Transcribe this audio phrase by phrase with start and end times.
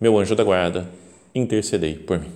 [0.00, 0.88] meu anjo da guarda,
[1.34, 2.32] intercedei por mim.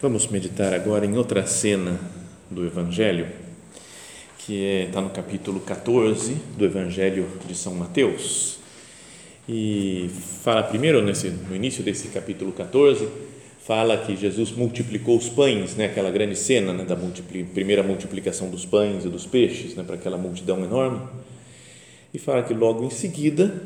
[0.00, 1.98] Vamos meditar agora em outra cena
[2.48, 3.26] do Evangelho,
[4.38, 8.57] que está no capítulo 14 do Evangelho de São Mateus.
[9.48, 10.10] E
[10.42, 13.08] fala primeiro, nesse, no início desse capítulo 14,
[13.64, 18.50] fala que Jesus multiplicou os pães, né, aquela grande cena né, da multipli, primeira multiplicação
[18.50, 21.00] dos pães e dos peixes né, para aquela multidão enorme.
[22.12, 23.62] E fala que logo em seguida,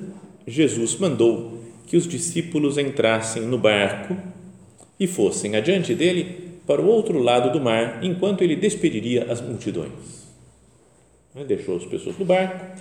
[0.47, 4.17] Jesus mandou que os discípulos entrassem no barco
[4.99, 10.23] e fossem adiante dele para o outro lado do mar, enquanto ele despediria as multidões.
[11.47, 12.81] Deixou as pessoas no barco,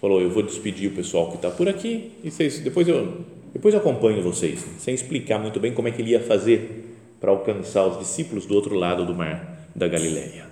[0.00, 3.74] falou: Eu vou despedir o pessoal que está por aqui e vocês, depois, eu, depois
[3.74, 7.86] eu acompanho vocês, sem explicar muito bem como é que ele ia fazer para alcançar
[7.86, 10.46] os discípulos do outro lado do mar da Galileia.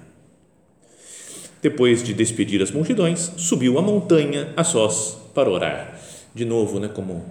[1.62, 5.98] Depois de despedir as multidões, subiu a montanha a sós para orar.
[6.34, 7.24] De novo, né, como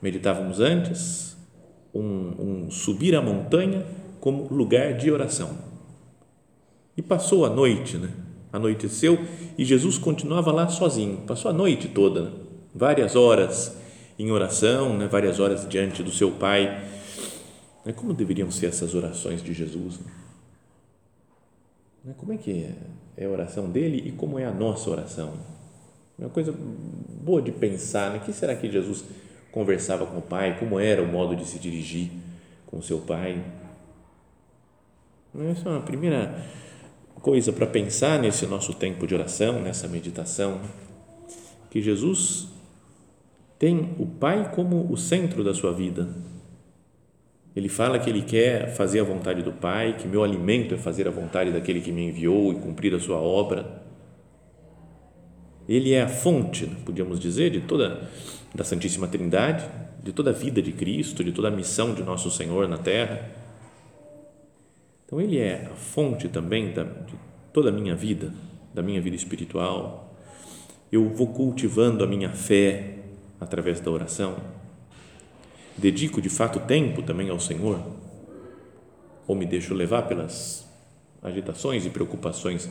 [0.00, 1.36] meditávamos antes,
[1.92, 3.84] um, um subir a montanha
[4.20, 5.58] como lugar de oração.
[6.96, 8.10] E passou a noite, né?
[8.52, 9.18] Anoiteceu
[9.56, 11.18] e Jesus continuava lá sozinho.
[11.26, 12.32] Passou a noite toda, né?
[12.74, 13.76] várias horas
[14.18, 15.06] em oração, né?
[15.06, 16.84] várias horas diante do seu Pai.
[17.96, 19.98] Como deveriam ser essas orações de Jesus?
[22.04, 22.14] Né?
[22.16, 22.68] Como é que
[23.16, 25.32] é a oração dele e como é a nossa oração?
[26.18, 28.18] É uma coisa boa de pensar, né?
[28.18, 29.04] O que será que Jesus
[29.50, 30.58] conversava com o Pai?
[30.58, 32.10] Como era o modo de se dirigir
[32.66, 33.42] com o seu Pai?
[35.50, 36.44] Essa é uma primeira
[37.20, 40.60] coisa para pensar nesse nosso tempo de oração, nessa meditação,
[41.70, 42.48] que Jesus
[43.58, 46.08] tem o Pai como o centro da sua vida.
[47.54, 51.06] Ele fala que ele quer fazer a vontade do Pai, que meu alimento é fazer
[51.06, 53.82] a vontade daquele que me enviou e cumprir a sua obra.
[55.68, 58.08] Ele é a fonte, podíamos dizer, de toda
[58.54, 59.64] da Santíssima Trindade,
[60.02, 63.39] de toda a vida de Cristo, de toda a missão de nosso Senhor na terra.
[65.10, 67.16] Então ele é a fonte também da, de
[67.52, 68.32] toda a minha vida,
[68.72, 70.14] da minha vida espiritual.
[70.90, 72.98] Eu vou cultivando a minha fé
[73.40, 74.36] através da oração.
[75.76, 77.84] Dedico de fato tempo também ao Senhor?
[79.26, 80.64] Ou me deixo levar pelas
[81.20, 82.70] agitações e preocupações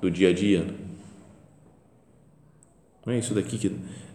[0.00, 0.64] do dia a dia?
[3.04, 3.68] Não é isso daqui que,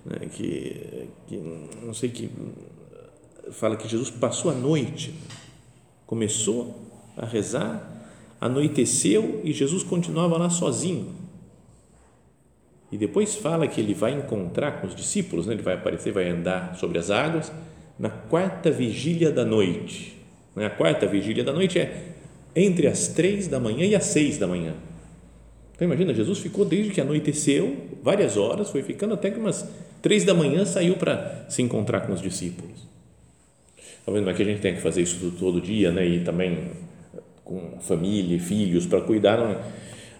[0.06, 1.35] né, que, que
[1.84, 2.31] não sei que
[3.52, 5.14] fala que Jesus passou a noite,
[6.06, 7.92] começou a rezar
[8.40, 11.14] anoiteceu e Jesus continuava lá sozinho.
[12.92, 15.53] E depois fala que ele vai encontrar com os discípulos, né?
[15.53, 17.52] ele vai aparecer, vai andar sobre as águas
[17.98, 20.16] na quarta vigília da noite.
[20.56, 20.66] Né?
[20.66, 22.14] A quarta vigília da noite é
[22.56, 24.74] entre as três da manhã e as seis da manhã.
[25.76, 29.68] Então imagina, Jesus ficou desde que anoiteceu, várias horas, foi ficando até que umas
[30.02, 32.88] três da manhã saiu para se encontrar com os discípulos.
[34.06, 36.06] Talvez não é que a gente tenha que fazer isso todo dia, né?
[36.06, 36.70] E também
[37.45, 39.38] com família, filhos para cuidar.
[39.38, 39.57] Não é?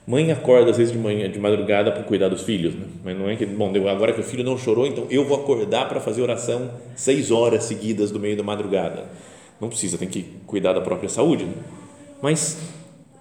[0.08, 2.86] Mãe acorda às vezes de manhã, de madrugada para cuidar dos filhos, né?
[3.04, 5.90] mas não é que bom agora que o filho não chorou, então eu vou acordar
[5.90, 9.06] para fazer oração seis horas seguidas do meio da madrugada.
[9.60, 11.46] Não precisa, tem que cuidar da própria saúde.
[11.46, 11.54] Né?
[12.22, 12.60] Mas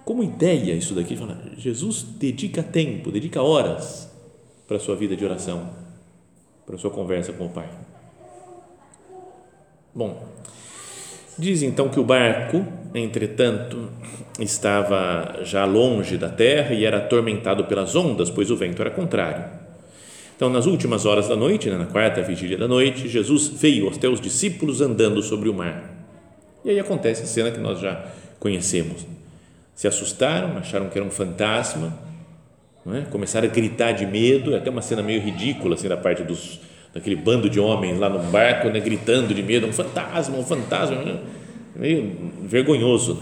[0.05, 4.07] como ideia isso daqui, fala, Jesus dedica tempo, dedica horas
[4.67, 5.71] para a sua vida de oração,
[6.67, 7.67] para a sua conversa com o Pai.
[9.93, 10.23] Bom,
[11.37, 12.65] diz então que o barco
[12.95, 13.89] Entretanto,
[14.39, 19.43] estava já longe da terra e era atormentado pelas ondas, pois o vento era contrário.
[20.33, 24.07] Então, nas últimas horas da noite, né, na quarta vigília da noite, Jesus veio até
[24.07, 25.93] os discípulos andando sobre o mar.
[26.63, 28.05] E aí acontece a cena que nós já
[28.39, 29.05] conhecemos.
[29.75, 31.97] Se assustaram, acharam que era um fantasma,
[32.87, 33.01] é?
[33.11, 36.61] começaram a gritar de medo, é até uma cena meio ridícula assim da parte dos
[36.95, 40.95] daquele bando de homens lá no barco, né, gritando de medo, um fantasma, um fantasma.
[40.95, 41.19] Né?
[41.75, 43.21] meio vergonhoso.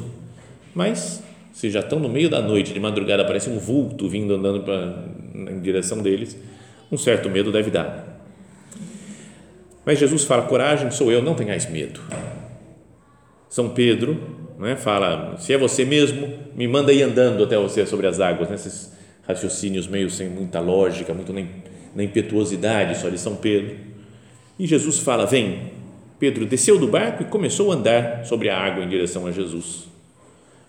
[0.74, 4.62] Mas, se já estão no meio da noite, de madrugada, aparece um vulto vindo andando
[4.62, 5.06] pra,
[5.52, 6.38] em direção deles,
[6.92, 8.22] um certo medo deve dar.
[9.86, 12.00] Mas Jesus fala: coragem, sou eu, não tenhais medo.
[13.50, 14.22] São Pedro
[14.58, 18.50] né, fala: se é você mesmo, me manda ir andando até você sobre as águas.
[18.50, 18.58] Né,
[19.28, 21.50] raciocínios meio sem muita lógica, muito nem,
[21.95, 23.75] na impetuosidade só de São Pedro.
[24.57, 25.74] E Jesus fala: vem.
[26.19, 29.90] Pedro desceu do barco e começou a andar sobre a água em direção a Jesus.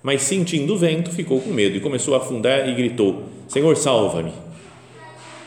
[0.02, 4.32] Mas sentindo o vento, ficou com medo e começou a afundar e gritou: Senhor, salva-me.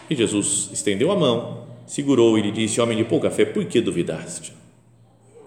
[0.10, 3.82] E Jesus estendeu a mão, segurou e lhe disse: Homem de pouca fé, por que
[3.82, 4.54] duvidaste?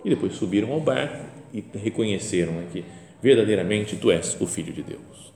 [0.04, 2.84] E depois subiram ao barco e reconheceram que
[3.22, 5.32] verdadeiramente tu és o Filho de Deus.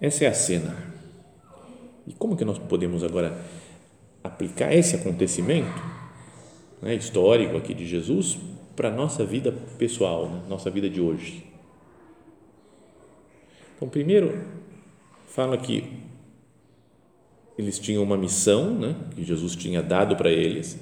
[0.00, 0.95] Essa é a cena.
[2.06, 3.36] E como que nós podemos agora
[4.22, 5.82] aplicar esse acontecimento
[6.80, 8.38] né, histórico aqui de Jesus
[8.74, 11.44] para a nossa vida pessoal, né, nossa vida de hoje?
[13.76, 14.44] Então, primeiro,
[15.26, 15.92] fala que
[17.58, 20.78] eles tinham uma missão, né, que Jesus tinha dado para eles,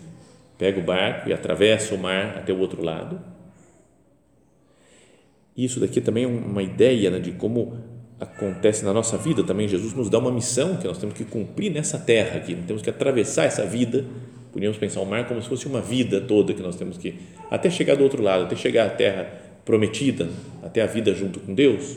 [0.59, 3.21] pega o barco e atravessa o mar até o outro lado.
[5.57, 9.69] Isso daqui também é uma ideia né, de como acontece na nossa vida também.
[9.69, 12.91] Jesus nos dá uma missão que nós temos que cumprir nessa terra aqui, temos que
[12.91, 14.05] atravessar essa vida.
[14.53, 17.19] Podíamos pensar o mar como se fosse uma vida toda que nós temos que
[17.51, 19.27] até chegar do outro lado, até chegar à terra
[19.65, 20.29] prometida,
[20.63, 21.97] até a vida junto com Deus.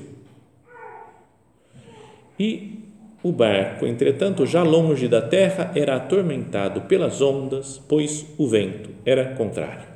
[2.39, 2.83] E
[3.21, 9.35] o barco, entretanto, já longe da terra, era atormentado pelas ondas, pois o vento era
[9.35, 9.87] contrário.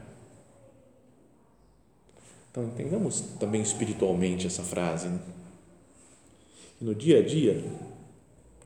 [2.51, 5.07] Então, entendamos também espiritualmente essa frase.
[5.07, 5.19] Né?
[6.81, 7.63] No dia a dia,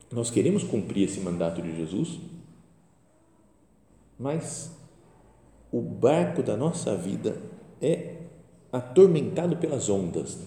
[0.10, 2.18] nós queremos cumprir esse mandato de Jesus,
[4.18, 4.72] mas
[5.70, 7.38] o barco da nossa vida
[7.82, 8.16] é
[8.72, 10.40] atormentado pelas ondas.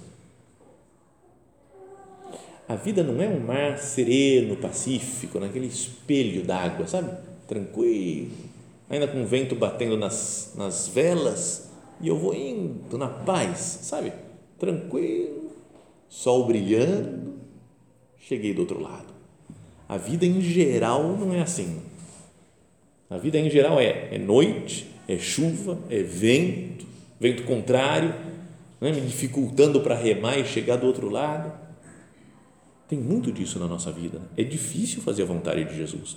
[2.67, 7.15] A vida não é um mar sereno, pacífico, naquele espelho d'água, sabe?
[7.47, 8.31] Tranquilo,
[8.89, 14.13] ainda com o vento batendo nas, nas velas e eu vou indo na paz, sabe?
[14.59, 15.51] Tranquilo,
[16.09, 17.38] sol brilhando,
[18.21, 19.15] cheguei do outro lado.
[19.89, 21.81] A vida em geral não é assim.
[23.09, 26.87] A vida em geral é, é noite, é chuva, é vento,
[27.19, 28.15] vento contrário,
[28.81, 28.93] né?
[28.93, 31.69] me dificultando para remar e chegar do outro lado
[32.89, 34.21] tem muito disso na nossa vida.
[34.35, 36.17] É difícil fazer a vontade de Jesus.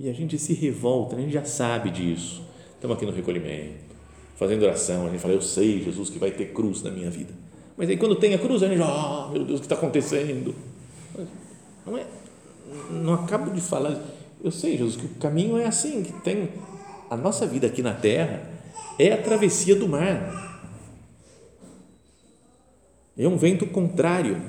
[0.00, 2.42] E a gente se revolta, a gente já sabe disso.
[2.74, 3.84] Estamos aqui no recolhimento,
[4.34, 7.32] fazendo oração, a gente fala, eu sei, Jesus, que vai ter cruz na minha vida.
[7.76, 10.54] Mas aí quando tem a cruz, a gente, oh, meu Deus, o que está acontecendo?
[11.84, 12.06] Não é,
[12.90, 14.00] não acabo de falar,
[14.42, 16.50] eu sei, Jesus, que o caminho é assim, que tem
[17.10, 18.48] a nossa vida aqui na terra
[18.98, 20.44] é a travessia do mar
[23.16, 24.42] é um vento contrário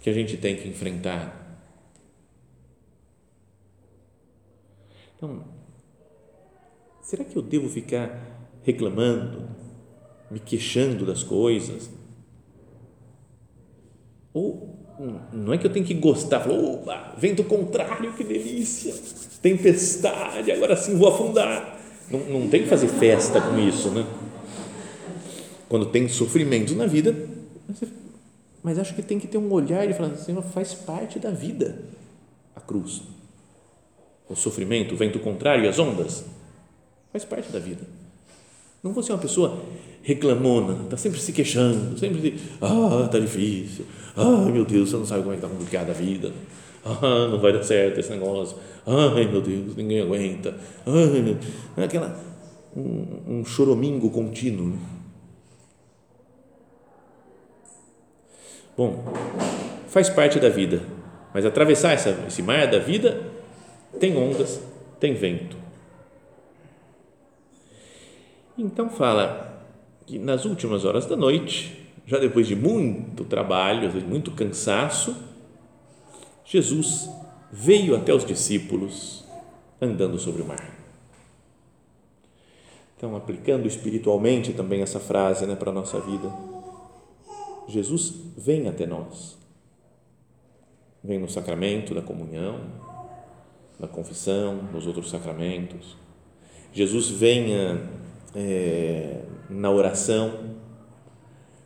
[0.00, 1.44] que a gente tem que enfrentar.
[5.14, 5.44] Então,
[7.02, 8.18] será que eu devo ficar
[8.62, 9.48] reclamando,
[10.30, 11.90] me queixando das coisas?
[14.32, 14.76] Ou
[15.32, 18.94] não é que eu tenho que gostar, falar, opa, vento contrário, que delícia,
[19.42, 21.78] tempestade, agora sim vou afundar.
[22.10, 24.06] Não, não tem que fazer festa com isso, né?
[25.68, 27.14] quando tem sofrimento na vida,
[28.62, 31.82] mas acho que tem que ter um olhar e falar, Senhor, faz parte da vida
[32.54, 33.02] a cruz.
[34.28, 36.24] O sofrimento, o vento contrário as ondas,
[37.12, 37.82] faz parte da vida.
[38.82, 39.62] Não vou ser uma pessoa
[40.06, 43.84] reclamona, está sempre se queixando, sempre, ah, está difícil,
[44.16, 46.32] ah, meu Deus, você não sabe como é está complicada a vida,
[46.84, 50.54] ah, não vai dar certo esse negócio, ai, meu Deus, ninguém aguenta,
[50.86, 52.16] ai, aquela,
[52.76, 54.78] um, um choromingo contínuo,
[58.76, 59.02] Bom,
[59.88, 60.82] faz parte da vida,
[61.32, 63.22] mas atravessar essa, esse mar da vida
[63.98, 64.60] tem ondas,
[65.00, 65.56] tem vento.
[68.58, 69.55] Então fala
[70.06, 75.16] que nas últimas horas da noite, já depois de muito trabalho, muito cansaço,
[76.44, 77.10] Jesus
[77.50, 79.24] veio até os discípulos
[79.80, 80.74] andando sobre o mar.
[82.96, 86.32] Então, aplicando espiritualmente também essa frase né, para a nossa vida
[87.68, 89.36] Jesus vem até nós.
[91.02, 92.60] Vem no sacramento da comunhão,
[93.78, 95.96] na confissão, nos outros sacramentos.
[96.72, 97.52] Jesus vem
[98.36, 100.54] é, na oração,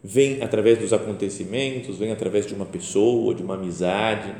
[0.02, 4.34] vem através dos acontecimentos, vem através de uma pessoa, de uma amizade.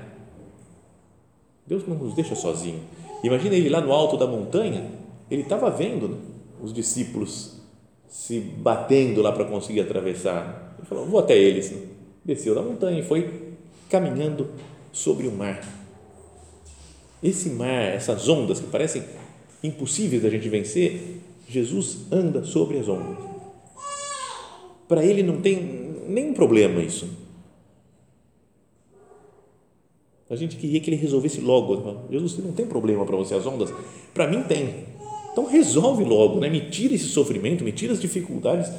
[1.67, 2.81] Deus não nos deixa sozinho.
[3.23, 4.91] Imagina ele lá no alto da montanha,
[5.31, 6.17] ele estava vendo né,
[6.63, 7.61] os discípulos
[8.09, 11.73] se batendo lá para conseguir atravessar ele falou, vou até eles.
[12.25, 13.51] Desceu da montanha e foi
[13.89, 14.49] caminhando
[14.93, 15.61] sobre o mar.
[17.23, 19.05] esse mar, essas ondas que parecem
[19.63, 21.21] impossíveis da gente vencer,
[21.51, 23.19] Jesus anda sobre as ondas.
[24.87, 25.61] Para ele não tem
[26.07, 27.09] nenhum problema isso.
[30.29, 32.07] A gente queria que ele resolvesse logo.
[32.09, 33.73] Jesus, não tem problema para você as ondas?
[34.15, 34.87] Para mim tem.
[35.33, 36.49] Então resolve logo, né?
[36.49, 38.71] me tira esse sofrimento, me tira as dificuldades.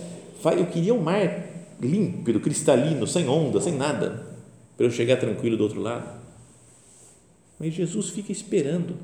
[0.57, 4.27] Eu queria um mar límpido, cristalino, sem onda, sem nada,
[4.77, 6.21] para eu chegar tranquilo do outro lado.
[7.59, 8.95] Mas Jesus fica esperando.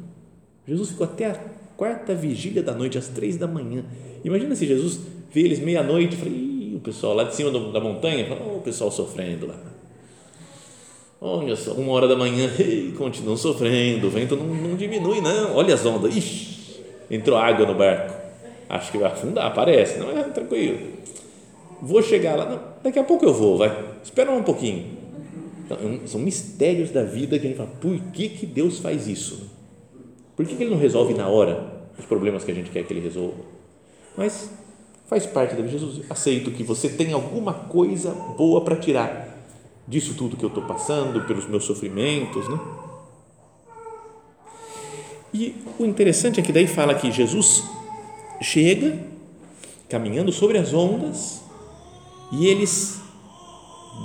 [0.65, 3.85] Jesus ficou até quarta vigília da noite, às três da manhã.
[4.25, 4.99] Imagina se Jesus
[5.31, 6.31] vê eles meia-noite e fala,
[6.77, 9.55] o pessoal lá de cima da montanha, fala, oh, o pessoal sofrendo lá.
[11.21, 15.55] Olha só, uma hora da manhã, ei, continuam sofrendo, o vento não, não diminui, não.
[15.55, 18.15] Olha as ondas, Ixi, entrou água no barco.
[18.67, 20.79] Acho que vai afundar, parece, não é tranquilo.
[21.81, 23.85] Vou chegar lá, não, daqui a pouco eu vou, vai.
[24.03, 24.97] Espera um pouquinho.
[25.65, 29.56] Então, são mistérios da vida que a gente fala, por que, que Deus faz isso?
[30.37, 32.93] Por que, que Ele não resolve na hora os problemas que a gente quer que
[32.93, 33.43] Ele resolva?
[34.15, 34.51] Mas
[35.07, 35.69] faz parte da vida.
[35.69, 39.27] Jesus, aceito que você tem alguma coisa boa para tirar
[39.87, 42.59] disso tudo que eu estou passando, pelos meus sofrimentos, né?
[45.33, 47.63] E o interessante é que daí fala que Jesus
[48.39, 48.99] chega
[49.89, 51.41] caminhando sobre as ondas
[52.31, 53.01] e eles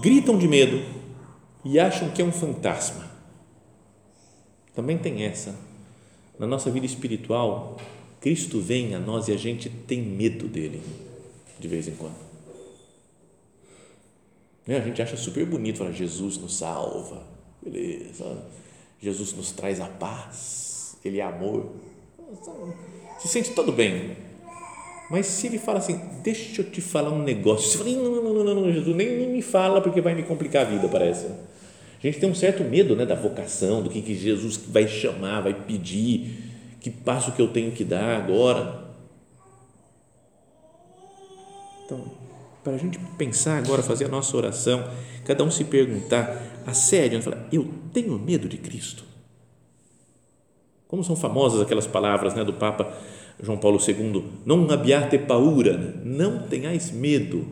[0.01, 0.83] gritam de medo
[1.65, 3.11] e acham que é um fantasma.
[4.75, 5.72] Também tem essa.
[6.43, 7.77] Na nossa vida espiritual,
[8.21, 10.83] Cristo vem a nós e a gente tem medo dele,
[11.61, 12.17] de vez em quando.
[14.67, 14.79] Né?
[14.79, 17.25] A gente acha super bonito falar Jesus nos salva,
[17.65, 18.45] beleza.
[19.01, 21.77] Jesus nos traz a paz, Ele é amor.
[23.21, 24.17] Se sente todo bem.
[25.13, 28.45] Mas se ele fala assim, deixa eu te falar um negócio, você fala, não, não,
[28.45, 31.29] não, não, Jesus, nem, nem me fala porque vai me complicar a vida, parece.
[32.03, 35.43] A gente tem um certo medo né, da vocação, do que, que Jesus vai chamar,
[35.43, 38.83] vai pedir, que passo que eu tenho que dar agora.
[41.85, 42.05] Então,
[42.65, 44.85] para a gente pensar agora, fazer a nossa oração,
[45.25, 49.05] cada um se perguntar a sério, falar, eu tenho medo de Cristo.
[50.89, 52.93] Como são famosas aquelas palavras né, do Papa
[53.41, 57.47] João Paulo II, não abbiate paura, não tenhais medo,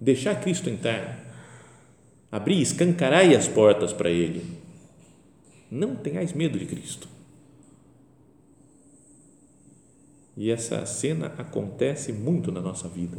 [0.00, 1.21] deixar Cristo entrar
[2.32, 4.42] abri, escancarai as portas para Ele.
[5.70, 7.06] Não tenhais medo de Cristo.
[10.34, 13.18] E essa cena acontece muito na nossa vida.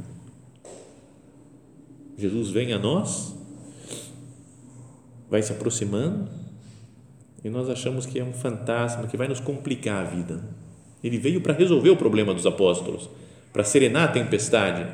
[2.17, 3.35] Jesus vem a nós,
[5.29, 6.27] vai se aproximando
[7.43, 10.43] e nós achamos que é um fantasma que vai nos complicar a vida.
[11.03, 13.09] Ele veio para resolver o problema dos apóstolos,
[13.51, 14.87] para serenar a tempestade,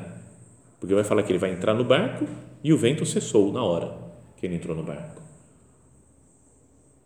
[0.80, 2.26] porque vai falar que ele vai entrar no barco
[2.64, 4.09] e o vento cessou na hora
[4.40, 5.22] que ele entrou no barco.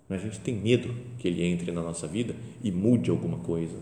[0.07, 3.77] Mas a gente tem medo que ele entre na nossa vida e mude alguma coisa.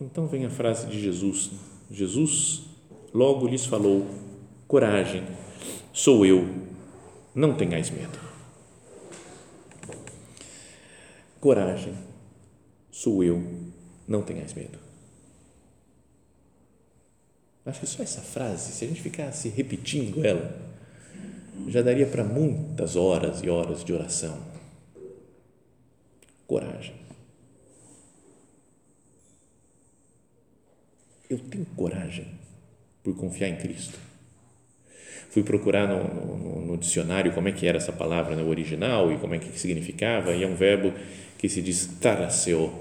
[0.00, 1.50] Então vem a frase de Jesus.
[1.90, 2.62] Jesus
[3.12, 4.06] logo lhes falou:
[4.68, 5.26] Coragem,
[5.92, 6.48] sou eu,
[7.34, 8.18] não tenhais medo.
[11.40, 11.94] Coragem,
[12.90, 13.42] sou eu,
[14.06, 14.89] não tenhais medo.
[17.64, 20.58] Acho que só essa frase, se a gente ficasse repetindo ela,
[21.68, 24.38] já daria para muitas horas e horas de oração.
[26.46, 26.94] Coragem.
[31.28, 32.26] Eu tenho coragem
[33.04, 33.98] por confiar em Cristo.
[35.30, 39.18] Fui procurar no, no, no dicionário como é que era essa palavra no original e
[39.18, 40.92] como é que significava, e é um verbo
[41.38, 42.72] que se diz taraseo,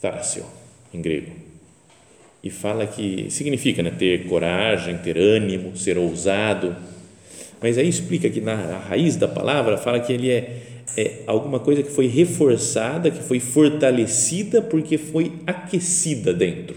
[0.00, 0.46] taraseo,
[0.94, 1.49] em grego
[2.42, 6.74] e fala que significa né, ter coragem, ter ânimo, ser ousado.
[7.60, 10.62] Mas aí explica que na raiz da palavra fala que ele é,
[10.96, 16.76] é alguma coisa que foi reforçada, que foi fortalecida porque foi aquecida dentro.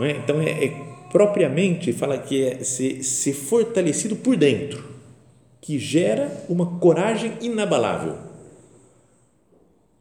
[0.00, 0.10] É?
[0.12, 0.72] Então é, é,
[1.12, 4.82] propriamente fala que é ser, ser fortalecido por dentro,
[5.60, 8.25] que gera uma coragem inabalável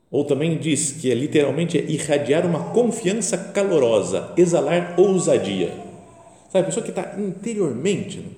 [0.10, 5.70] ou também diz que é literalmente é irradiar uma confiança calorosa, exalar ousadia.
[6.52, 8.30] Sabe, a pessoa que está interiormente, né,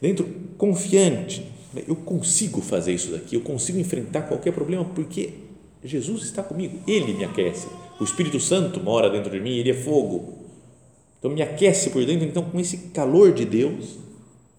[0.00, 0.26] dentro,
[0.56, 5.30] confiante, né, eu consigo fazer isso daqui, eu consigo enfrentar qualquer problema porque
[5.82, 7.66] Jesus está comigo, Ele me aquece.
[8.00, 10.44] O Espírito Santo mora dentro de mim, Ele é fogo.
[11.18, 12.26] Então me aquece por dentro.
[12.26, 13.98] Então, com esse calor de Deus,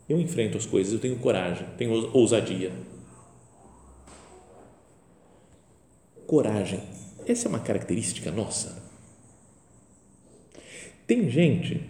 [0.10, 2.72] eu enfrento as coisas, eu tenho coragem, tenho ousadia.
[6.28, 6.80] Coragem.
[7.28, 8.84] Essa é uma característica nossa.
[11.08, 11.82] Tem gente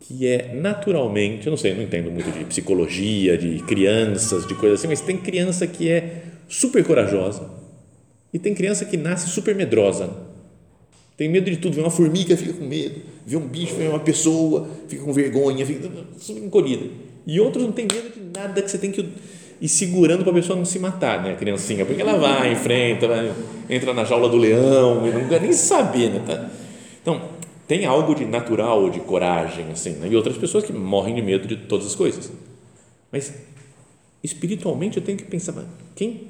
[0.00, 4.80] que é naturalmente, eu não sei, não entendo muito de psicologia, de crianças, de coisas
[4.80, 7.50] assim, mas tem criança que é super corajosa
[8.32, 10.10] e tem criança que nasce super medrosa.
[11.16, 14.00] Tem medo de tudo, vê uma formiga, fica com medo, vê um bicho, vê uma
[14.00, 15.88] pessoa, fica com vergonha, fica
[16.38, 16.86] encolhida.
[17.26, 19.08] E outros não tem medo de nada que você tem que
[19.62, 23.06] ir segurando para a pessoa não se matar, né, a criancinha, porque ela vai, enfrenta,
[23.06, 23.32] vai,
[23.70, 26.50] entra na jaula do leão, e não quer nem saber, né, tá?
[27.00, 27.30] Então,
[27.68, 30.08] tem algo de natural, de coragem, assim, né?
[30.10, 32.32] e outras pessoas que morrem de medo de todas as coisas.
[33.10, 33.32] Mas,
[34.22, 35.54] espiritualmente, eu tenho que pensar,
[35.94, 36.26] quem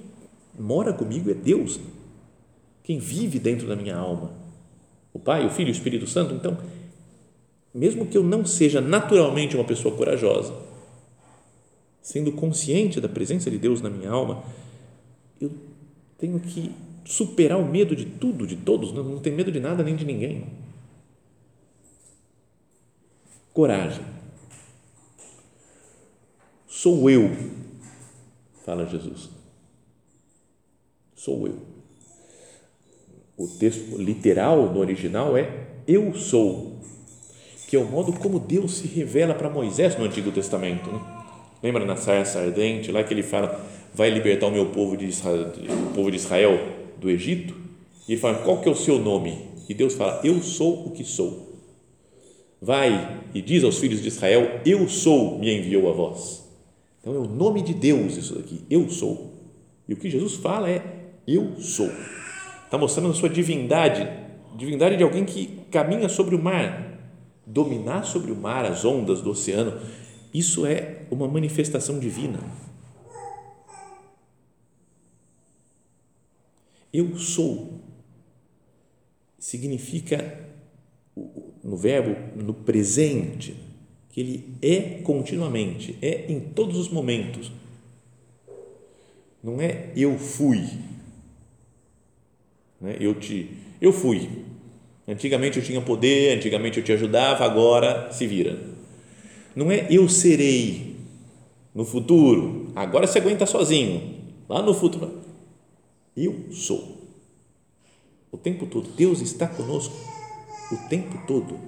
[0.58, 1.80] mora comigo é Deus,
[2.84, 4.30] quem vive dentro da minha alma,
[5.12, 6.34] o Pai, o Filho e o Espírito Santo.
[6.34, 6.58] Então,
[7.74, 10.52] mesmo que eu não seja naturalmente uma pessoa corajosa,
[12.02, 14.42] sendo consciente da presença de Deus na minha alma,
[15.40, 15.52] eu
[16.18, 16.73] tenho que
[17.04, 20.47] superar o medo de tudo, de todos, não, tenho medo de nada nem de ninguém.
[23.52, 24.04] Coragem.
[26.66, 27.30] Sou eu,
[28.64, 29.30] fala Jesus.
[31.14, 31.59] Sou eu.
[33.37, 36.80] O texto literal no original é eu sou,
[37.68, 40.90] que é o modo como Deus se revela para Moisés no Antigo Testamento.
[40.90, 41.22] Né?
[41.62, 43.64] Lembra na sarça ardente, lá que ele fala,
[43.95, 45.52] vai libertar o meu povo de Israel,
[45.90, 46.59] o povo de Israel
[46.99, 47.54] do Egito?
[48.09, 49.38] E ele fala, qual que é o seu nome?
[49.69, 51.52] E Deus fala, eu sou o que sou.
[52.64, 56.49] Vai e diz aos filhos de Israel: Eu sou, me enviou a vós.
[57.00, 59.33] Então é o nome de Deus isso daqui, eu sou.
[59.88, 60.81] E o que Jesus fala é:
[61.26, 61.90] Eu sou.
[62.64, 64.09] Está mostrando a sua divindade,
[64.57, 67.00] divindade de alguém que caminha sobre o mar,
[67.45, 69.81] dominar sobre o mar, as ondas do oceano.
[70.32, 72.38] Isso é uma manifestação divina.
[76.92, 77.80] Eu sou
[79.38, 80.48] significa
[81.62, 83.56] no verbo no presente,
[84.10, 87.50] que ele é continuamente, é em todos os momentos.
[89.42, 90.60] Não é eu fui.
[92.80, 92.97] Né?
[93.00, 94.45] Eu te eu fui.
[95.08, 98.72] Antigamente eu tinha poder, antigamente eu te ajudava, agora se vira.
[99.54, 100.97] Não é eu serei
[101.75, 104.21] no futuro, agora você aguenta sozinho.
[104.49, 105.21] Lá no futuro,
[106.17, 107.00] eu sou.
[108.30, 109.95] O tempo todo Deus está conosco
[110.71, 111.58] o tempo todo.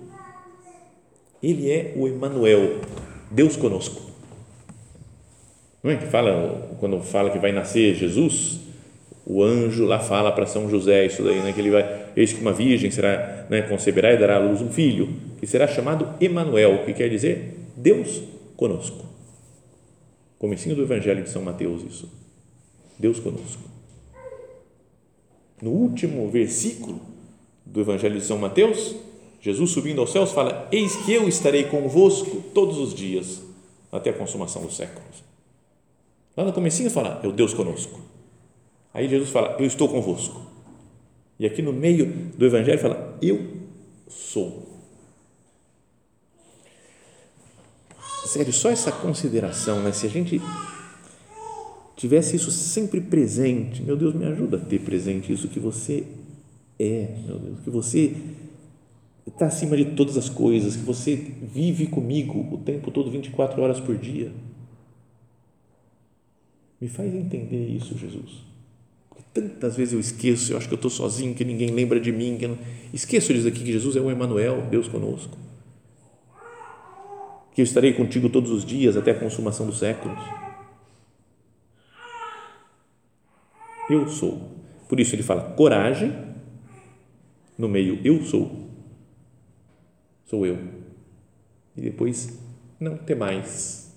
[1.42, 2.81] Ele é o Emanuel,
[3.31, 4.01] Deus conosco.
[5.83, 8.61] Não é que fala quando fala que vai nascer Jesus,
[9.27, 12.40] o anjo lá fala para São José isso daí, né, que ele vai, eis que
[12.40, 16.85] uma virgem será, né, conceberá e dará à luz um filho, que será chamado Emanuel,
[16.85, 18.23] que quer dizer Deus
[18.57, 19.05] conosco.
[20.39, 22.11] Comecinho do Evangelho de São Mateus isso.
[22.99, 23.63] Deus conosco.
[25.61, 27.01] No último versículo
[27.65, 28.95] do Evangelho de São Mateus,
[29.41, 33.43] Jesus subindo aos céus fala: Eis que eu estarei convosco todos os dias,
[33.91, 35.25] até a consumação dos séculos.
[36.37, 38.01] Lá no comecinho fala: É o Deus conosco.
[38.93, 40.41] Aí Jesus fala: Eu estou convosco.
[41.39, 42.07] E aqui no meio
[42.37, 43.47] do Evangelho fala: Eu
[44.09, 44.74] sou.
[48.25, 49.93] Sério, só essa consideração, né?
[49.93, 50.41] Se a gente
[51.97, 56.05] tivesse isso sempre presente, meu Deus, me ajuda a ter presente isso que você
[56.79, 58.17] é, meu Deus, que você
[59.27, 63.81] está acima de todas as coisas, que você vive comigo o tempo todo, 24 horas
[63.81, 64.33] por dia.
[66.81, 68.43] Me faz entender isso, Jesus.
[69.09, 72.13] Porque tantas vezes eu esqueço, eu acho que eu estou sozinho, que ninguém lembra de
[72.13, 72.37] mim.
[72.39, 72.59] Que não...
[72.93, 75.39] Esqueço disso aqui, que Jesus é o Emmanuel, Deus conosco.
[77.55, 80.19] Que eu estarei contigo todos os dias até a consumação dos séculos.
[83.88, 84.51] Eu sou.
[84.88, 86.35] Por isso ele fala coragem
[87.57, 88.69] no meio eu sou,
[90.25, 90.59] sou eu.
[91.77, 92.38] E depois
[92.79, 93.95] não ter mais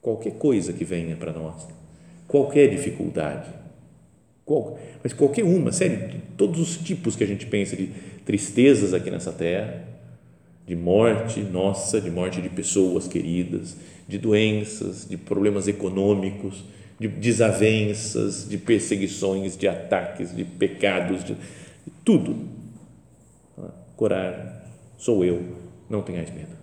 [0.00, 1.66] qualquer coisa que venha para nós,
[2.28, 3.48] qualquer dificuldade,
[4.44, 7.88] qual, mas qualquer uma, sério, todos os tipos que a gente pensa de
[8.24, 9.84] tristezas aqui nessa terra,
[10.66, 13.76] de morte nossa, de morte de pessoas queridas,
[14.08, 16.64] de doenças, de problemas econômicos,
[16.98, 21.36] de desavenças, de perseguições, de ataques, de pecados, de,
[22.04, 22.56] tudo
[23.96, 24.44] coragem,
[24.98, 25.56] sou eu,
[25.88, 26.54] não tenhais medo.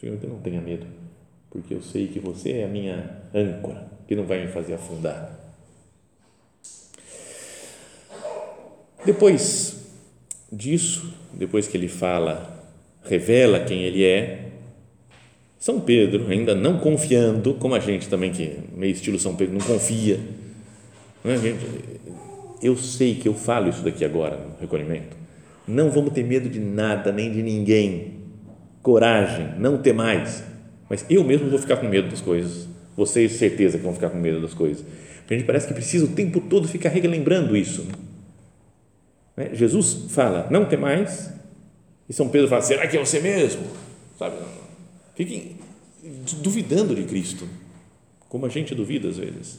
[0.00, 0.86] Senhor, então não tenha medo,
[1.50, 5.38] porque eu sei que você é a minha âncora, que não vai me fazer afundar.
[9.04, 9.80] Depois
[10.52, 12.64] disso, depois que ele fala,
[13.04, 14.48] revela quem ele é,
[15.58, 19.64] São Pedro, ainda não confiando, como a gente também, que meio estilo São Pedro, não
[19.64, 20.18] confia,
[21.24, 21.36] não é?
[22.62, 25.16] eu sei que eu falo isso daqui agora no recolhimento.
[25.66, 28.18] Não vamos ter medo de nada, nem de ninguém.
[28.82, 30.42] coragem, não temais.
[30.88, 32.66] Mas eu mesmo vou ficar com medo das coisas.
[32.96, 34.84] Vocês, certeza que vão ficar com medo das coisas.
[35.28, 37.86] A gente parece que precisa o tempo todo ficar relembrando isso.
[39.40, 39.50] Né?
[39.54, 41.32] Jesus fala, não temais.
[42.06, 43.62] E São Pedro fala, será que é você mesmo?
[44.18, 44.36] Sabe?
[45.14, 45.56] Fiquem
[46.42, 47.48] duvidando de Cristo,
[48.28, 49.58] como a gente duvida às vezes.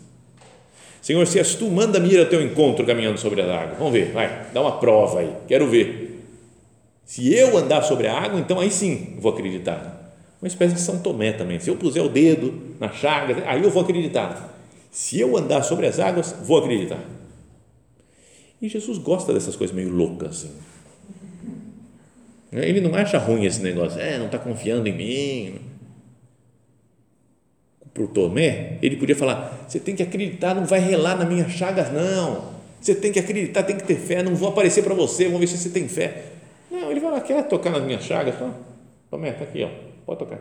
[1.02, 3.76] Senhor, se és tu, manda-me ir ao teu encontro caminhando sobre a água.
[3.80, 6.24] Vamos ver, vai, dá uma prova aí, quero ver.
[7.04, 10.14] Se eu andar sobre a água, então aí sim vou acreditar.
[10.40, 11.60] Uma espécie de São Tomé também.
[11.60, 14.56] Se eu puser o dedo na chaga, aí eu vou acreditar.
[14.92, 17.04] Se eu andar sobre as águas, vou acreditar.
[18.62, 20.30] E Jesus gosta dessas coisas meio loucas.
[20.46, 20.52] Assim.
[22.52, 24.00] Ele não acha ruim esse negócio.
[24.00, 25.72] É, não está confiando em mim
[28.00, 31.92] o Tomé, ele podia falar: você tem que acreditar, não vai relar na minha chagas,
[31.92, 32.52] não.
[32.80, 35.48] Você tem que acreditar, tem que ter fé, não vou aparecer para você, vamos ver
[35.48, 36.26] se você tem fé.
[36.70, 38.34] Não, ele vai lá, quer tocar nas minhas chagas?
[39.10, 39.70] Tomé, está aqui, ó,
[40.06, 40.40] pode tocar.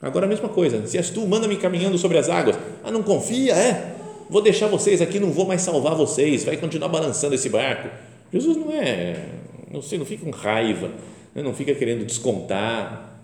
[0.00, 2.56] Agora a mesma coisa, se és tu, manda-me caminhando sobre as águas.
[2.82, 3.54] Ah, não confia?
[3.54, 3.96] É,
[4.30, 7.90] vou deixar vocês aqui, não vou mais salvar vocês, vai continuar balançando esse barco.
[8.32, 9.26] Jesus não é,
[9.70, 10.88] não sei, não fica com raiva,
[11.34, 13.20] né, não fica querendo descontar,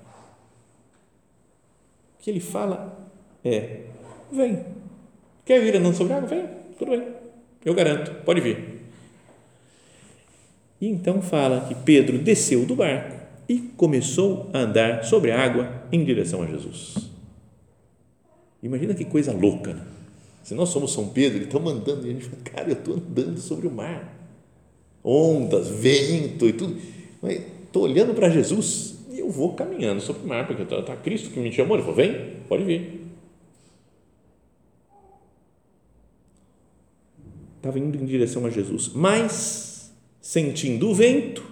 [2.19, 2.99] que ele fala
[3.45, 3.83] é:
[4.33, 4.65] vem.
[5.45, 6.29] Quer vir andando sobre água?
[6.29, 6.45] Vem,
[6.77, 7.07] tudo bem.
[7.65, 8.83] Eu garanto, pode vir.
[10.81, 13.17] E então fala que Pedro desceu do barco
[13.49, 17.11] e começou a andar sobre a água em direção a Jesus.
[18.61, 19.73] Imagina que coisa louca.
[19.73, 19.96] Né?
[20.47, 22.95] Se nós somos São Pedro, ele está mandando e a gente fala, cara, eu estou
[22.95, 24.17] andando sobre o mar.
[25.03, 26.77] Ondas, vento e tudo.
[27.23, 31.41] Estou olhando para Jesus eu vou caminhando sobre o mar, porque está tá Cristo que
[31.41, 31.77] me chamou.
[31.77, 33.05] Ele falou: vem, pode vir.
[37.57, 41.43] Estava indo em direção a Jesus, mas sentindo o vento,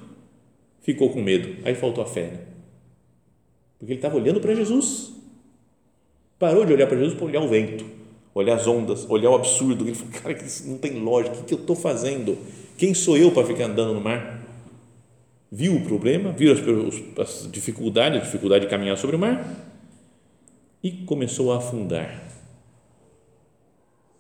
[0.81, 1.57] ficou com medo.
[1.65, 2.41] Aí faltou a fé, né?
[3.79, 5.13] porque ele estava olhando para Jesus.
[6.39, 7.85] Parou de olhar para Jesus para olhar o vento,
[8.35, 9.85] olhar as ondas, olhar o absurdo.
[9.85, 11.37] Ele falou: cara, isso não tem lógica.
[11.37, 12.37] O que eu estou fazendo?
[12.77, 14.45] Quem sou eu para ficar andando no mar?
[15.55, 16.59] viu o problema, viu as,
[17.21, 19.49] as dificuldades, a dificuldade de caminhar sobre o mar
[20.83, 22.29] e começou a afundar.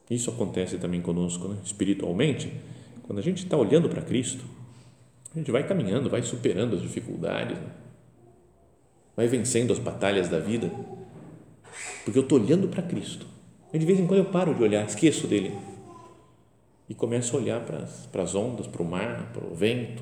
[0.09, 1.57] Isso acontece também conosco, né?
[1.65, 2.53] espiritualmente,
[3.03, 4.45] quando a gente está olhando para Cristo,
[5.35, 7.67] a gente vai caminhando, vai superando as dificuldades, né?
[9.17, 10.71] vai vencendo as batalhas da vida,
[12.05, 13.27] porque eu estou olhando para Cristo.
[13.79, 15.59] De vez em quando eu paro de olhar, esqueço dele
[16.89, 20.01] e começo a olhar para as, para as ondas, para o mar, para o vento,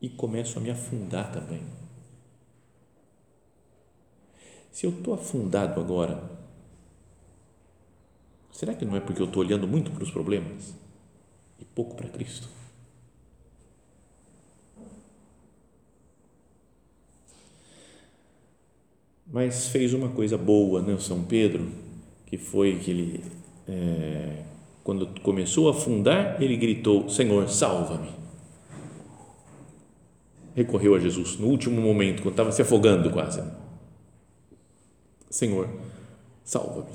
[0.00, 1.62] e começo a me afundar também.
[4.72, 6.30] Se eu estou afundado agora,
[8.50, 10.74] será que não é porque eu estou olhando muito para os problemas
[11.58, 12.48] e pouco para Cristo?
[19.32, 21.68] Mas fez uma coisa boa, né, São Pedro,
[22.26, 23.24] que foi que ele,
[23.68, 24.42] é,
[24.82, 28.20] quando começou a afundar, ele gritou: Senhor, salva-me
[30.54, 33.42] recorreu a Jesus no último momento, quando estava se afogando quase.
[35.28, 35.68] Senhor,
[36.44, 36.90] salva-me.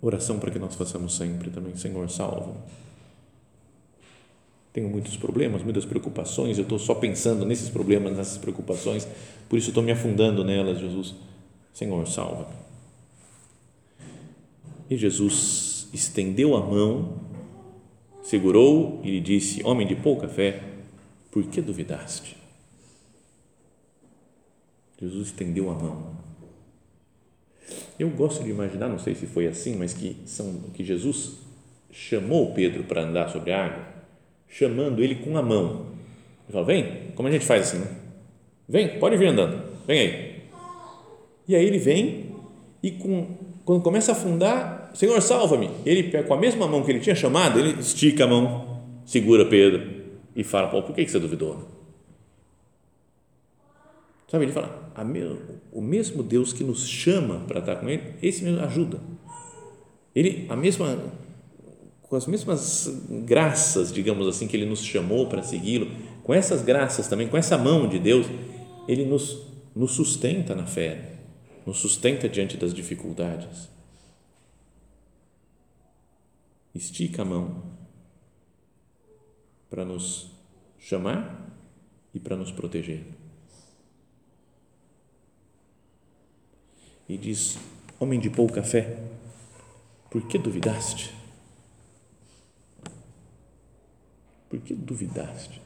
[0.00, 2.58] Oração para que nós façamos sempre também, Senhor, salva-me.
[4.72, 9.06] Tenho muitos problemas, muitas preocupações, eu estou só pensando nesses problemas, nessas preocupações,
[9.48, 11.14] por isso estou me afundando nelas, Jesus.
[11.74, 12.54] Senhor, salva-me.
[14.88, 17.20] E Jesus estendeu a mão,
[18.22, 20.62] segurou e lhe disse: Homem de pouca fé,
[21.30, 22.36] por que duvidaste?
[25.00, 26.12] Jesus estendeu a mão.
[27.98, 31.38] Eu gosto de imaginar, não sei se foi assim, mas que, são, que Jesus
[31.90, 33.91] chamou Pedro para andar sobre a água,
[34.52, 35.86] chamando ele com a mão.
[36.44, 37.88] Ele falou: Vem, como a gente faz assim, né?
[38.68, 40.42] Vem, pode vir andando, vem aí.
[41.48, 42.26] E aí ele vem
[42.82, 43.26] e com,
[43.64, 45.70] quando começa a afundar, Senhor, salva-me.
[45.84, 50.02] Ele, com a mesma mão que ele tinha chamado, ele estica a mão, segura Pedro
[50.36, 51.68] e fala, Pô, por que você duvidou?
[54.28, 54.92] Sabe, ele fala,
[55.70, 58.98] o mesmo Deus que nos chama para estar com Ele, esse mesmo ajuda.
[60.14, 60.98] Ele, a mesma,
[62.12, 62.94] com as mesmas
[63.24, 65.90] graças, digamos assim, que Ele nos chamou para segui-lo,
[66.22, 68.26] com essas graças também, com essa mão de Deus,
[68.86, 71.14] Ele nos, nos sustenta na fé,
[71.64, 73.66] nos sustenta diante das dificuldades.
[76.74, 77.62] Estica a mão
[79.70, 80.30] para nos
[80.78, 81.50] chamar
[82.12, 83.06] e para nos proteger.
[87.08, 87.56] E diz:
[87.98, 89.02] Homem de pouca fé,
[90.10, 91.21] por que duvidaste?
[94.52, 95.62] Por que duvidaste?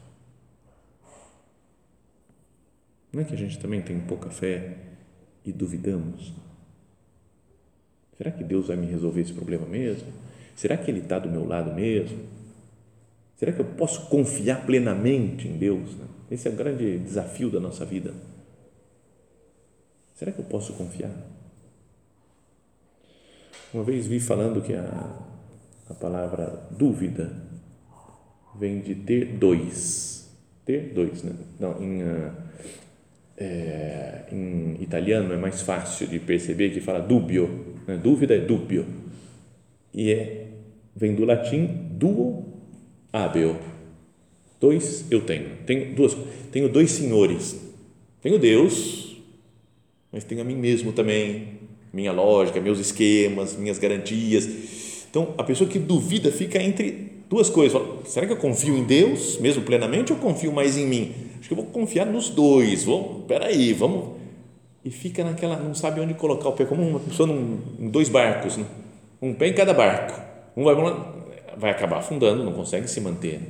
[3.12, 4.76] Não é que a gente também tem pouca fé
[5.44, 6.32] e duvidamos?
[8.16, 10.06] Será que Deus vai me resolver esse problema mesmo?
[10.54, 12.28] Será que Ele está do meu lado mesmo?
[13.34, 15.90] Será que eu posso confiar plenamente em Deus?
[16.30, 18.14] Esse é o grande desafio da nossa vida.
[20.14, 21.10] Será que eu posso confiar?
[23.74, 25.26] Uma vez vi falando que a,
[25.90, 27.45] a palavra dúvida
[28.58, 30.30] vem de ter dois.
[30.64, 31.32] Ter dois, né?
[31.60, 32.32] Não, em, uh,
[33.36, 37.76] é, em italiano é mais fácil de perceber que fala dubio.
[37.86, 37.96] Né?
[37.96, 38.86] Dúvida é dubio.
[39.92, 40.46] E é,
[40.94, 42.44] vem do latim duo
[43.12, 43.56] habeo.
[44.60, 45.50] Dois eu tenho.
[45.66, 46.16] Tenho, duas,
[46.50, 47.60] tenho dois senhores.
[48.22, 49.16] Tenho Deus,
[50.10, 51.60] mas tenho a mim mesmo também
[51.92, 55.06] minha lógica, meus esquemas, minhas garantias.
[55.08, 57.80] Então, a pessoa que duvida fica entre duas coisas.
[58.04, 61.14] Será que eu confio em Deus mesmo plenamente ou confio mais em mim?
[61.38, 62.84] Acho que eu vou confiar nos dois.
[62.84, 64.16] Vou, peraí, vamos.
[64.84, 68.08] E fica naquela, não sabe onde colocar o pé, como uma pessoa num, em dois
[68.08, 68.64] barcos, né?
[69.20, 70.20] um pé em cada barco.
[70.56, 70.74] Um vai,
[71.56, 73.40] vai acabar afundando, não consegue se manter.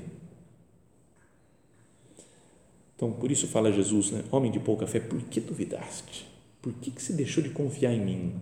[2.95, 4.25] Então, por isso fala Jesus, né?
[4.31, 6.27] homem de pouca fé, por que duvidaste?
[6.63, 8.35] Por que, que você deixou de confiar em mim?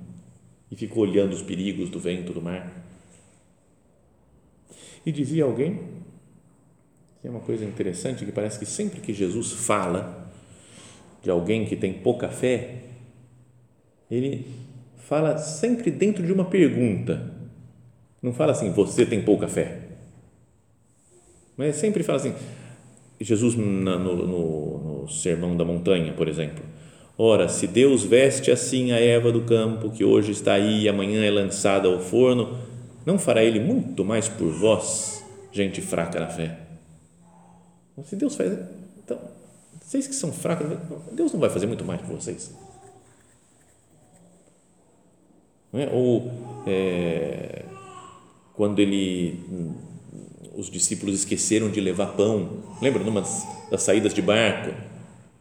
[0.71, 2.84] E ficou olhando os perigos do vento, do mar.
[5.05, 5.81] E dizia alguém,
[7.21, 10.31] que é uma coisa interessante, que parece que sempre que Jesus fala
[11.23, 12.77] de alguém que tem pouca fé,
[14.11, 14.47] ele
[14.97, 17.33] fala sempre dentro de uma pergunta.
[18.23, 19.81] Não fala assim, você tem pouca fé.
[21.57, 22.35] Mas sempre fala assim,
[23.21, 26.65] Jesus no, no, no Sermão da Montanha, por exemplo,
[27.17, 31.25] Ora, se Deus veste assim a erva do campo, que hoje está aí e amanhã
[31.25, 32.59] é lançada ao forno,
[33.05, 36.59] não fará Ele muito mais por vós, gente fraca na fé?
[38.05, 38.53] Se Deus faz.
[39.05, 39.19] Então,
[39.81, 40.67] vocês que são fracos,
[41.13, 42.53] Deus não vai fazer muito mais por vocês.
[45.73, 45.89] É?
[45.93, 46.31] Ou
[46.67, 47.65] é,
[48.55, 49.41] quando ele
[50.57, 53.23] os discípulos esqueceram de levar pão, lembra numa
[53.71, 54.73] das saídas de barco?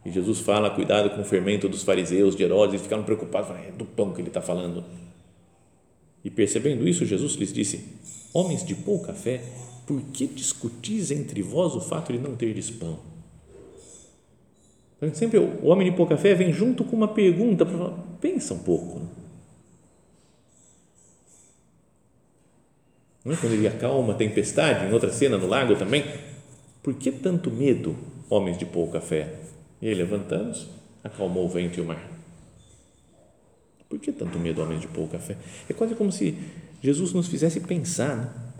[0.04, 3.70] E Jesus fala, cuidado com o fermento dos fariseus, de Herodes, eles ficaram preocupados, é
[3.70, 4.84] do pão que ele está falando.
[6.24, 7.84] E percebendo isso, Jesus lhes disse,
[8.32, 9.42] homens de pouca fé,
[9.86, 12.98] por que discutis entre vós o fato de não terdes pão?
[14.96, 18.54] Então, sempre o homem de pouca fé vem junto com uma pergunta para falar, pensa
[18.54, 19.02] um pouco.
[23.22, 23.36] Não é?
[23.36, 26.04] Quando ele acalma a tempestade, em outra cena no lago também,
[26.82, 27.96] por que tanto medo,
[28.30, 29.34] homens de pouca fé?
[29.80, 30.66] E aí, levantando-se,
[31.02, 32.13] acalmou o vento e o mar.
[33.94, 35.36] Por que tanto medo, homens de pouca fé?
[35.70, 36.36] É quase como se
[36.82, 38.52] Jesus nos fizesse pensar, né?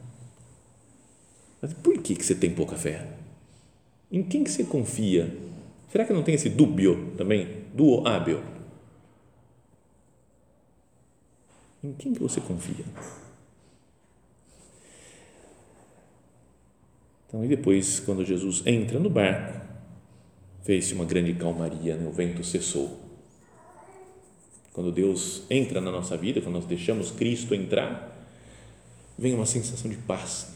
[1.61, 3.05] Mas por que, que você tem pouca fé?
[4.13, 5.37] Em quem que você confia?
[5.91, 7.65] Será que não tem esse dúbio também?
[7.75, 8.45] Duo hábil?
[11.83, 12.85] Em quem que você confia?
[17.27, 19.61] Então, e depois, quando Jesus entra no barco,
[20.63, 22.07] fez-se uma grande calmaria, né?
[22.07, 23.04] o vento cessou.
[24.75, 28.13] Quando Deus entra na nossa vida, quando nós deixamos Cristo entrar,
[29.17, 30.53] vem uma sensação de paz.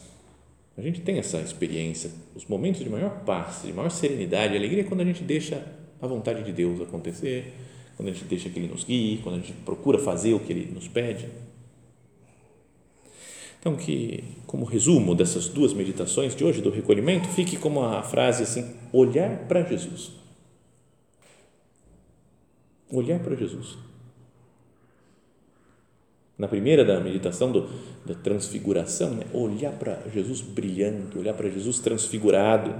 [0.77, 4.83] A gente tem essa experiência, os momentos de maior paz, de maior serenidade, alegria, é
[4.83, 5.65] quando a gente deixa
[6.01, 7.53] a vontade de Deus acontecer,
[7.95, 10.51] quando a gente deixa que Ele nos guie, quando a gente procura fazer o que
[10.51, 11.29] Ele nos pede.
[13.57, 18.43] Então, que, como resumo dessas duas meditações de hoje, do recolhimento, fique como a frase
[18.43, 20.11] assim: olhar para Jesus.
[22.91, 23.88] Olhar para Jesus.
[26.39, 27.69] Na primeira da meditação do,
[28.03, 29.25] da transfiguração, né?
[29.31, 32.73] olhar para Jesus brilhando, olhar para Jesus transfigurado,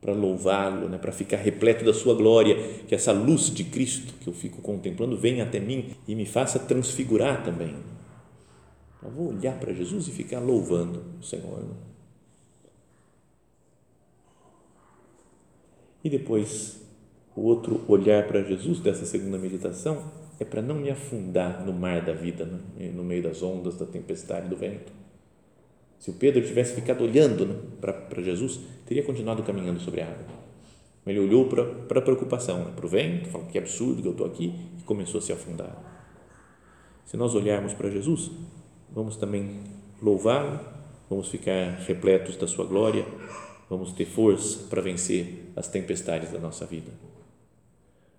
[0.00, 0.98] para louvá-lo, né?
[0.98, 5.16] para ficar repleto da sua glória, que essa luz de Cristo que eu fico contemplando
[5.16, 7.74] venha até mim e me faça transfigurar também
[9.02, 11.64] eu vou olhar para Jesus e ficar louvando o Senhor.
[16.04, 16.80] E depois,
[17.34, 22.04] o outro olhar para Jesus dessa segunda meditação é para não me afundar no mar
[22.04, 22.90] da vida, né?
[22.94, 24.92] no meio das ondas, da tempestade, do vento.
[25.98, 30.42] Se o Pedro tivesse ficado olhando né, para Jesus, teria continuado caminhando sobre a água.
[31.06, 34.26] Ele olhou para, a preocupação, né, para o vento, falou que absurdo que eu estou
[34.26, 35.76] aqui, e começou a se afundar.
[37.04, 38.30] Se nós olharmos para Jesus,
[38.90, 39.60] vamos também
[40.02, 40.58] louvá-lo,
[41.08, 43.06] vamos ficar repletos da sua glória,
[43.70, 46.90] vamos ter força para vencer as tempestades da nossa vida.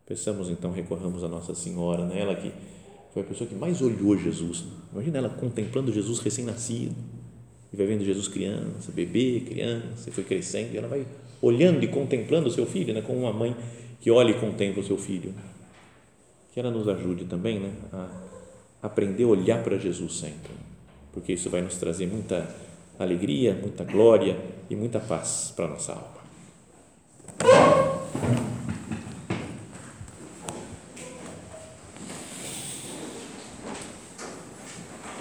[0.06, 2.20] Pensamos então, recorramos a Nossa Senhora, né?
[2.20, 2.52] ela que
[3.14, 4.66] foi a pessoa que mais olhou Jesus.
[4.92, 6.96] Imagina ela contemplando Jesus recém-nascido,
[7.72, 11.06] e vai vendo Jesus criança, bebê, criança, e foi crescendo, e ela vai
[11.42, 13.02] olhando e contemplando o seu filho, né?
[13.02, 13.56] como uma mãe
[14.02, 15.34] que olha e contempla o seu filho.
[16.52, 17.72] Que ela nos ajude também né?
[17.92, 18.10] a
[18.84, 20.52] aprender a olhar para Jesus sempre,
[21.14, 22.54] porque isso vai nos trazer muita
[23.00, 24.38] alegria, muita glória
[24.70, 26.23] e muita paz para a nossa alma.